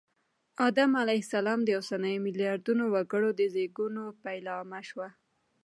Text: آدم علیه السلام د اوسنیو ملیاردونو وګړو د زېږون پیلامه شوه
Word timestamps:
آدم 0.67 0.91
علیه 1.01 1.21
السلام 1.27 1.59
د 1.63 1.69
اوسنیو 1.79 2.23
ملیاردونو 2.27 2.83
وګړو 2.93 3.29
د 3.39 3.41
زېږون 3.53 3.95
پیلامه 4.23 4.81
شوه 4.89 5.07